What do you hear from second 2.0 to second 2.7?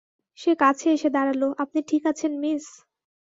আছেন, মিস?